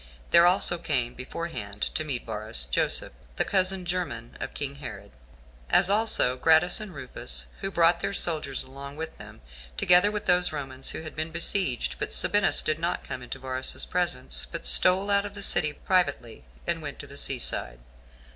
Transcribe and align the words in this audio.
There 0.31 0.47
also 0.47 0.79
came 0.79 1.13
beforehand 1.13 1.83
to 1.93 2.03
meet 2.03 2.25
Varus, 2.25 2.65
Joseph, 2.65 3.13
the 3.35 3.45
cousin 3.45 3.85
german 3.85 4.35
of 4.39 4.55
king 4.55 4.77
Herod, 4.77 5.11
as 5.69 5.91
also 5.91 6.37
Gratus 6.37 6.79
and 6.79 6.91
Rufus, 6.95 7.45
who 7.59 7.69
brought 7.69 7.99
their 7.99 8.11
soldiers 8.11 8.63
along 8.63 8.95
with 8.95 9.19
them, 9.19 9.41
together 9.77 10.09
with 10.09 10.25
those 10.25 10.51
Romans 10.51 10.89
who 10.89 11.01
had 11.03 11.15
been 11.15 11.29
besieged; 11.29 11.97
but 11.99 12.13
Sabinus 12.13 12.63
did 12.63 12.79
not 12.79 13.03
come 13.03 13.21
into 13.21 13.37
Varus's 13.37 13.85
presence, 13.85 14.47
but 14.51 14.65
stole 14.65 15.11
out 15.11 15.23
of 15.23 15.35
the 15.35 15.43
city 15.43 15.71
privately, 15.71 16.45
and 16.65 16.81
went 16.81 16.97
to 16.97 17.05
the 17.05 17.15
sea 17.15 17.37
side. 17.37 17.77